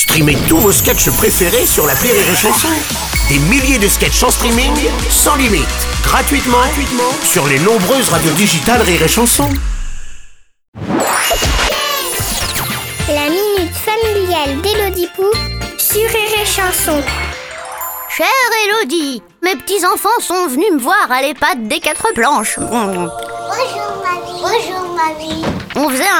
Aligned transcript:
Streamez 0.00 0.38
tous 0.48 0.56
vos 0.56 0.72
sketchs 0.72 1.10
préférés 1.10 1.66
sur 1.66 1.86
la 1.86 1.92
Rire 1.92 2.14
et 2.14 2.34
Chanson. 2.34 2.68
Des 3.28 3.38
milliers 3.38 3.78
de 3.78 3.86
sketchs 3.86 4.22
en 4.22 4.30
streaming, 4.30 4.72
sans 5.10 5.36
limite, 5.36 5.68
gratuitement, 6.02 6.56
gratuitement 6.56 7.12
sur 7.22 7.46
les 7.46 7.58
nombreuses 7.58 8.08
radios 8.08 8.32
digitales 8.32 8.80
Rire 8.80 9.02
et 9.02 9.08
Chanson. 9.08 9.46
La 13.08 13.28
minute 13.28 13.74
familiale 13.74 14.62
d'Élodie 14.62 15.08
Pou 15.14 15.26
sur 15.76 16.08
Rire 16.08 16.40
et 16.42 16.46
Chanson. 16.46 17.02
Chère 18.08 18.26
Elodie, 18.64 19.22
mes 19.42 19.56
petits-enfants 19.56 20.08
sont 20.20 20.46
venus 20.48 20.72
me 20.72 20.80
voir 20.80 21.08
à 21.10 21.20
l'EHPAD 21.20 21.68
des 21.68 21.78
quatre 21.78 22.10
planches. 22.14 22.58
Bonjour 22.58 22.70
mamie. 22.88 23.10
Bonjour 24.40 24.96
mamie. 24.96 25.44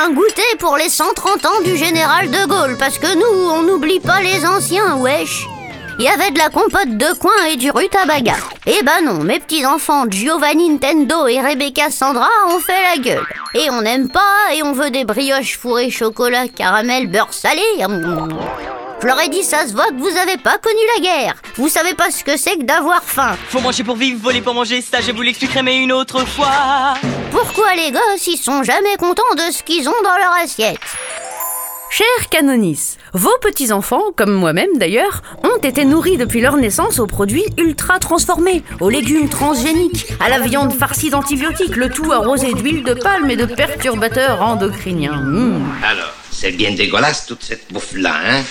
Un 0.03 0.13
goûter 0.13 0.57
pour 0.59 0.79
les 0.79 0.89
130 0.89 1.45
ans 1.45 1.61
du 1.63 1.77
général 1.77 2.31
de 2.31 2.47
Gaulle, 2.47 2.79
parce 2.79 2.99
que 2.99 3.15
nous, 3.15 3.51
on 3.51 3.63
n'oublie 3.63 4.01
pas 4.01 4.23
les 4.23 4.47
anciens, 4.47 4.97
wesh. 4.97 5.47
Il 5.99 6.07
y 6.07 6.09
avait 6.09 6.31
de 6.31 6.39
la 6.39 6.49
compote 6.49 6.97
de 6.97 7.19
coin 7.19 7.45
et 7.53 7.57
du 7.57 7.71
rutabaga. 7.71 8.37
Eh 8.65 8.83
ben 8.83 9.05
non, 9.05 9.23
mes 9.23 9.41
petits-enfants 9.41 10.07
Giovanni 10.09 10.71
Nintendo 10.71 11.27
et 11.27 11.43
Rebecca 11.43 11.91
Sandra 11.91 12.31
ont 12.49 12.61
fait 12.61 12.81
la 12.95 13.03
gueule. 13.03 13.27
Et 13.53 13.69
on 13.71 13.83
n'aime 13.83 14.09
pas, 14.09 14.55
et 14.55 14.63
on 14.63 14.73
veut 14.73 14.91
des 14.91 15.05
brioches 15.05 15.59
fourrées 15.59 15.91
chocolat, 15.91 16.49
caramel, 16.49 17.09
beurre 17.09 17.35
salé. 17.35 17.61
Je 19.03 19.07
leur 19.07 19.19
ai 19.19 19.31
dit, 19.31 19.43
ça 19.43 19.67
se 19.67 19.73
voit 19.73 19.87
que 19.87 19.99
vous 19.99 20.15
avez 20.15 20.37
pas 20.37 20.59
connu 20.59 20.79
la 20.97 21.03
guerre. 21.03 21.35
Vous 21.57 21.71
savez 21.71 21.95
pas 21.95 22.11
ce 22.11 22.23
que 22.23 22.37
c'est 22.37 22.59
que 22.59 22.65
d'avoir 22.65 23.03
faim. 23.03 23.35
Faut 23.49 23.61
manger 23.61 23.83
pour 23.83 23.97
vivre, 23.97 24.21
voler 24.23 24.43
pour 24.43 24.53
manger, 24.53 24.83
ça 24.83 25.01
je 25.01 25.13
vous 25.13 25.23
l'expliquerai 25.23 25.63
mais 25.63 25.79
une 25.79 25.91
autre 25.91 26.27
fois. 26.27 26.95
Pourquoi 27.31 27.75
les 27.77 27.93
gosses, 27.93 28.27
ils 28.27 28.37
sont 28.37 28.63
jamais 28.63 28.97
contents 28.99 29.35
de 29.37 29.53
ce 29.53 29.63
qu'ils 29.63 29.89
ont 29.89 30.03
dans 30.05 30.17
leur 30.19 30.33
assiette? 30.43 30.79
Cher 31.89 32.29
Canonis, 32.31 32.99
vos 33.15 33.37
petits-enfants, 33.41 34.13
comme 34.15 34.33
moi-même 34.33 34.77
d'ailleurs, 34.77 35.23
ont 35.43 35.57
été 35.57 35.87
nourris 35.87 36.19
depuis 36.19 36.43
leur 36.43 36.59
naissance 36.59 36.99
aux 36.99 37.07
produits 37.07 37.47
ultra 37.57 37.99
transformés, 37.99 38.63
aux 38.81 38.91
légumes 38.91 39.31
transgéniques, 39.31 40.07
à 40.21 40.29
la 40.29 40.41
viande 40.41 40.75
farcie 40.75 41.09
d'antibiotiques, 41.11 41.77
le 41.77 41.89
tout 41.89 42.13
arrosé 42.13 42.53
d'huile 42.53 42.85
de 42.85 42.95
palme 42.95 43.31
et 43.31 43.37
de 43.37 43.47
perturbateurs 43.47 44.43
endocriniens. 44.43 45.17
Mmh. 45.17 45.63
Alors, 45.85 46.13
c'est 46.31 46.53
bien 46.53 46.73
dégueulasse 46.73 47.27
toute 47.27 47.43
cette 47.43 47.73
bouffe-là, 47.73 48.15
hein? 48.25 48.43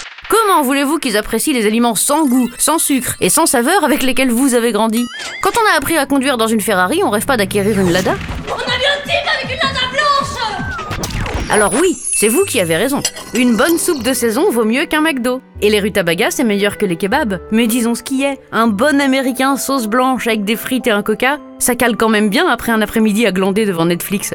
Comment 0.50 0.64
voulez-vous 0.64 0.98
qu'ils 0.98 1.16
apprécient 1.16 1.54
les 1.54 1.68
aliments 1.68 1.94
sans 1.94 2.26
goût, 2.26 2.50
sans 2.58 2.80
sucre 2.80 3.16
et 3.22 3.30
sans 3.30 3.46
saveur 3.46 3.84
avec 3.84 4.02
lesquels 4.02 4.32
vous 4.32 4.56
avez 4.56 4.72
grandi? 4.72 5.06
Quand 5.44 5.52
on 5.52 5.72
a 5.72 5.78
appris 5.78 5.96
à 5.96 6.08
conduire 6.08 6.38
dans 6.38 6.48
une 6.48 6.60
Ferrari, 6.60 7.02
on 7.04 7.12
rêve 7.12 7.28
pas 7.28 7.38
d'acquérir 7.38 7.80
une 7.80 7.92
Lada? 7.92 8.16
On 8.48 8.54
a 8.54 8.56
vu 8.56 8.64
un 8.64 9.04
type 9.04 9.30
avec 9.32 9.46
une 9.46 9.60
Lada 9.60 9.86
blanche! 9.92 11.52
Alors 11.52 11.72
oui, 11.80 12.00
c'est 12.20 12.28
vous 12.28 12.44
qui 12.44 12.60
avez 12.60 12.76
raison. 12.76 13.02
Une 13.34 13.56
bonne 13.56 13.78
soupe 13.78 14.04
de 14.04 14.12
saison 14.12 14.52
vaut 14.52 14.66
mieux 14.66 14.86
qu'un 14.88 15.00
McDo. 15.00 15.40
Et 15.62 15.70
les 15.70 15.80
rutabagas, 15.80 16.32
c'est 16.32 16.44
meilleur 16.44 16.78
que 16.78 16.86
les 16.86 16.98
kebabs. 16.98 17.40
Mais 17.50 17.66
disons 17.66 17.96
ce 17.96 18.04
qui 18.04 18.24
est, 18.24 18.42
un 18.52 18.68
bon 18.68 19.00
américain 19.00 19.56
sauce 19.56 19.88
blanche 19.88 20.28
avec 20.28 20.44
des 20.44 20.58
frites 20.58 20.86
et 20.88 20.92
un 20.92 21.02
coca, 21.02 21.38
ça 21.60 21.76
cale 21.76 21.96
quand 21.96 22.10
même 22.10 22.30
bien 22.30 22.46
après 22.50 22.74
un 22.74 22.82
après-midi 22.82 23.26
à 23.26 23.32
glander 23.32 23.66
devant 23.66 23.86
Netflix. 23.86 24.34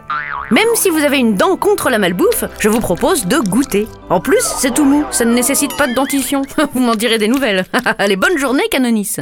Même 0.51 0.65
si 0.77 0.89
vous 0.89 1.05
avez 1.05 1.19
une 1.19 1.35
dent 1.35 1.59
contre 1.59 1.91
la 1.91 1.99
malbouffe, 1.99 2.45
je 2.59 2.71
vous 2.71 2.81
propose 2.81 3.27
de 3.27 3.37
goûter. 3.37 3.87
En 4.09 4.19
plus, 4.19 4.41
c'est 4.41 4.73
tout 4.73 4.87
mou, 4.87 5.05
ça 5.11 5.27
ne 5.27 5.35
nécessite 5.35 5.77
pas 5.77 5.87
de 5.87 5.93
dentition. 5.93 6.41
vous 6.73 6.81
m'en 6.81 6.95
direz 6.95 7.19
des 7.19 7.29
nouvelles. 7.29 7.67
Allez, 7.99 8.17
bonne 8.17 8.39
journée, 8.39 8.65
Canonis. 8.71 9.17